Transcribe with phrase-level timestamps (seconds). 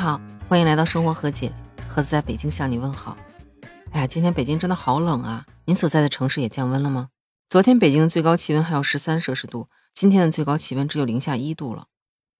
[0.00, 1.52] 好，欢迎来到生活和解，
[1.86, 3.14] 盒子在北京向你问好。
[3.92, 5.44] 哎呀，今天北京真的好冷啊！
[5.66, 7.10] 您所在的城市也降温了吗？
[7.50, 11.84] 昨天北京的最高气温还有十三摄氏度，今天的最高气温只有零下一度了。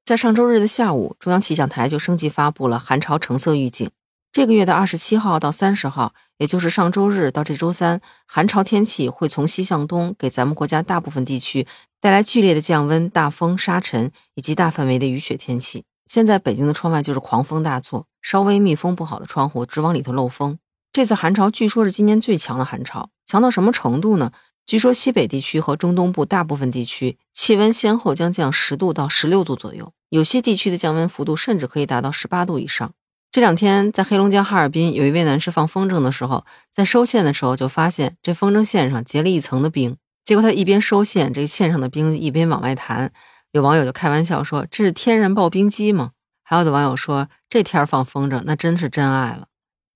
[0.07, 3.90] 在上周日的下午，中央气象台就升级发布了寒潮橙色预警。
[4.32, 11.66] 这个月的二十七号到三十号，也就是上周日到这周三，寒潮天气会从西向东给咱们国家大部分地区
[12.00, 15.84] 带来剧烈的降温、大风、沙尘以及大范围的雨雪天气。
[16.11, 20.59] 现在北京的窗外就是狂风大作，稍微密封不好的窗户直往里头漏风。
[20.92, 24.32] 这次寒潮据说是今年最强的寒潮，强到什么程度呢？
[24.66, 32.90] 据说西北地区和中东部大部分地区气温先后将降十度到十六度左右，有些地区的降温幅度甚至可以达到十八度以上。
[33.30, 43.12] 这两天在黑龙江哈尔滨，有一位男士放风筝的时候，在收线的时候就发现这风筝线上结了一层的冰，结果他一边收线，这线上的冰一边往外弹。
[43.52, 49.46] 有网友就开玩笑说：“这是天然刨冰机吗？”还有的网友说：“这天放风筝，那真是真爱了。”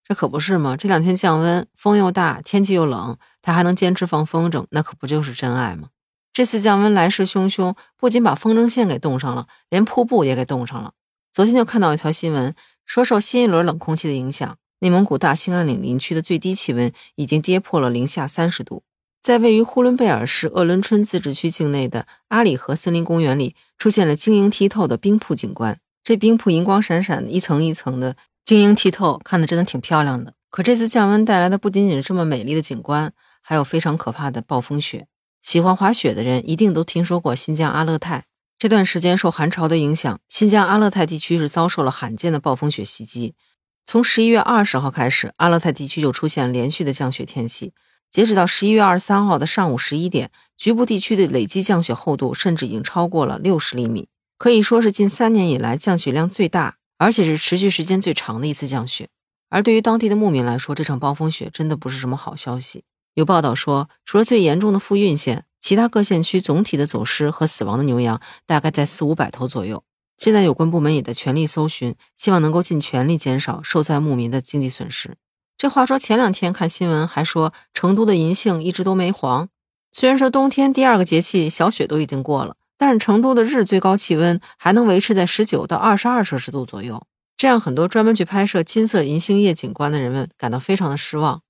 [0.07, 0.77] 这可不是吗？
[0.77, 5.89] 这两天降温，风又大，天气又冷，他还能坚持放风筝，那可不就是真爱吗？
[6.33, 10.93] 这次降温来势汹汹，不仅把风筝线给冻上了，连瀑布也给冻上了。
[11.33, 18.83] 昨天就看到一条新闻，说受新一轮冷空气的影响，内蒙古大兴安岭林区的最低气温已经跌破了零下三十度。
[19.25, 25.81] 在位于呼伦贝尔市鄂伦春自治区境内的阿里河森林公园里，出现了晶莹剔透的冰瀑景观。
[26.03, 30.35] 这冰瀑银光闪闪，一层一层的，晶莹剔透，看的真的挺漂亮的。
[30.51, 35.07] 可这次降温带来的不仅仅是这么美丽的景观，还有非常可怕的暴风雪。
[35.41, 38.27] 喜欢滑雪的人一定都听说过新疆阿勒泰。
[38.59, 43.35] 这段时间受寒潮的影响，新疆阿勒泰地区是遭受了罕见的暴风雪袭击。
[43.87, 47.73] 从十一月二十号开始，阿勒泰地区就出现连续的降雪天气。
[48.15, 54.07] 截止到十一月二十三号的上午十一点，局部地区的累计降雪厚度甚至已经超过了六十厘米，
[54.39, 59.09] 可以说是近三年以来降雪量最大，而且是持续时间最长的一次降雪。
[59.51, 62.85] 而对于当地的牧民来说，这场暴风雪真的不是什么好消息。
[63.15, 69.83] 有报道说，除了最严重的富蕴县，其他各县区总体的走失和死亡的牛羊大概在四五百头左右。
[70.19, 75.17] 现在有关部门也在全力搜寻，希望能够尽全力减少受灾牧民的经济损失。
[75.57, 79.49] 这话说，前两天看新闻还说成都的银杏一直都没黄。
[79.93, 87.07] 虽然说冬天第二个节气小雪都已经过了，但是成都的日最高气温还能维持在十九到二十二摄氏度左右，
[87.37, 91.43] 这让很多专门去拍摄金色银杏叶景观的人们感到非常的失望。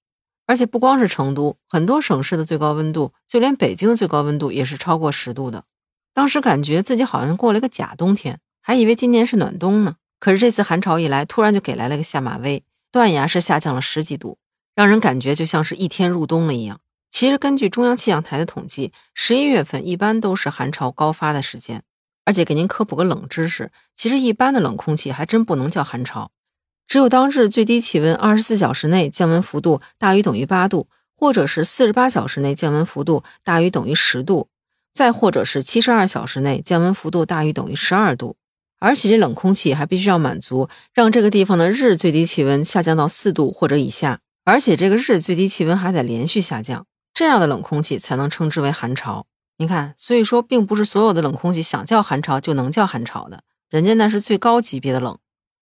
[0.46, 5.64] 而且不光是成都，很多省市的最高温度，就连北京的最高温度也是超过十度的。
[6.12, 9.94] 当时感觉自己好像过了个假冬天，还以为今年是暖冬呢。
[10.20, 12.62] 可是这次寒潮一来，突然就给来了个下马威。
[12.94, 14.38] 断崖式下降了十几度，
[14.76, 16.80] 让人感觉就像是一天入冬了一样。
[17.10, 21.82] 其实根据中央气象台的统计，十一月份一般都是寒潮高发的时间。
[22.24, 26.30] 而且给您科普个冷知识，其实一般的冷空气还真不能叫寒潮，
[26.86, 34.48] 只有当日最低气温二十四小时内降温幅度大于等于八度，或者是四十八小时内降温幅度大于等于十度，
[34.92, 38.36] 再或者是七十二小时内降温幅度大于等于十二度。
[38.84, 46.84] 而且这冷空气还必须要满足，让这个地方的日最低气温下降到四度或者以下，而且这个日最低气温还得连续下降，
[47.14, 49.24] 这样的冷空气才能称之为寒潮。
[49.56, 53.40] 你看，所以说并不是所有的冷空气想叫寒潮就能叫寒潮的，
[53.70, 55.16] 人家那是最高级别的冷。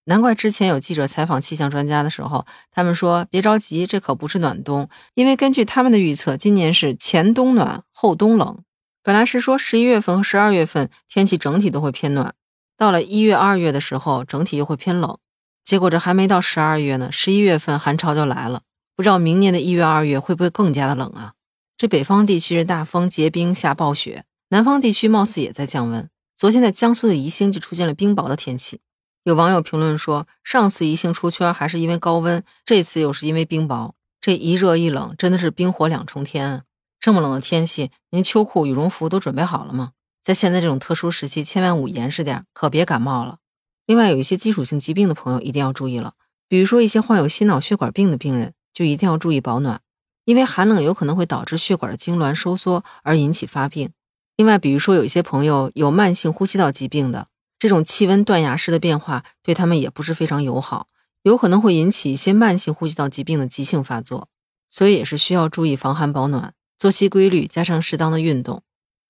[0.06, 8.58] 难怪之前有记者采访气象专家的时候，他们说别着急，这可不是暖冬，因为根据他们的预测，今年是前冬暖后冬冷。
[9.04, 12.34] 本来是说十一月份和十二月份天气整体都会偏暖。
[12.82, 15.16] 到了一月、二月的时候，整体又会偏冷。
[15.62, 18.62] 结果这还没到十二月呢，十一月份寒潮就来了。
[18.96, 21.34] 不知道明年的一月、二月会不会更加的冷啊？
[21.76, 26.10] 这北方地区是大风结冰下暴雪，南方地区貌似也在降温。
[26.34, 28.80] 昨天在江苏的宜兴就出现了冰雹的天气。
[29.22, 33.92] 有网友评论说，上次宜兴出圈还是因为高温，这次又是因为冰雹。
[34.20, 36.62] 这一热一冷，真的是冰火两重天啊！
[36.98, 39.92] 这么冷的天气，您秋裤、羽绒服都准备好了吗？
[40.22, 43.38] 在现在这种特殊时期，千万捂严实点，可别感冒了。
[43.86, 46.14] 另外，有一些基础性疾病的朋友一定要注意了，
[46.48, 49.80] 比如说一些患有心脑血管病的病人，就一定要注意保暖，
[50.24, 53.90] 因为寒冷有可能会导致血管的痉挛收缩而引起发病。
[54.36, 57.26] 另外，比如说有一些朋友有慢性呼吸道疾病的，
[57.58, 60.86] 这种气温断崖式的变化对他们也不是非常友好，
[61.22, 64.28] 有可能会引起一些慢性呼吸道疾病的急性发作，
[64.70, 68.62] 所以也是需要注意防寒保暖，作息规律，加上适当的运动。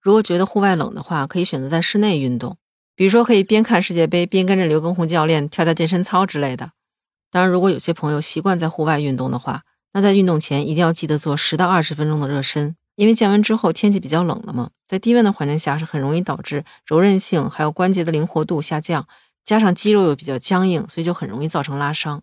[0.03, 2.57] 如果觉得户外冷的话，可以选择在室内运动，
[2.97, 6.73] 比如说可以边看世界杯边跟着刘畊宏教练跳跳健身操之类的。
[7.31, 9.63] 当然，如果有些朋友习惯在户外运动的话，
[9.93, 19.07] 那在运动前一定要记得做十到二十分钟的热身，因为降温之后天气比较冷了嘛，在低温的环境下是很容易导致柔韧性还有关节的灵活度下降，
[19.45, 22.23] 加上肌肉又比较僵硬，所以就很容易造成拉伤。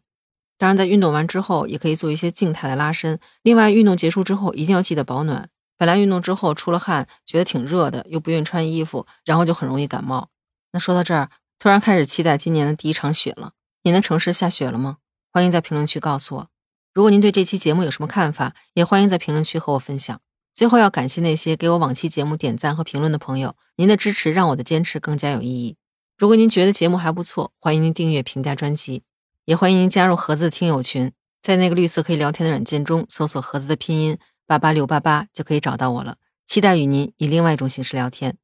[0.57, 3.17] 当然，在运动完之后也可以做一些静态的拉伸。
[3.43, 5.47] 另外，运动结束之后一定要记得保暖。
[5.79, 10.27] 本来运动之后出了汗，觉得挺热的，又不愿意穿衣服，然后就很容易感冒。
[10.73, 13.53] 那说到这儿，突然开始期待今年的第一场雪了。
[13.83, 14.97] 您的城市下雪了吗？
[15.31, 16.47] 欢迎在评论区告诉我。
[16.93, 20.19] 如果您对这期节目有什么看法，也欢迎在评论区和我分享。
[20.53, 25.77] 最后要感谢那些给我往期节目点赞和评论的朋友，您的支持让我的坚持更加有意义。
[26.17, 29.03] 如果您觉得节目还不错，欢迎您订阅、评价专辑，
[29.45, 34.17] 也欢迎您加入盒子的听友群，在那个绿色可以聊天的软件中搜索“盒子”的拼音
[34.49, 36.15] 八八六八八就可以找到我了。
[36.47, 38.35] 期待与您以另外一种形式聊天。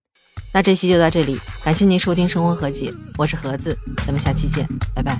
[0.53, 3.75] 那这期就到这里，感谢您收听《生活和解》，我是盒子，
[4.05, 5.19] 咱们下期见，拜拜。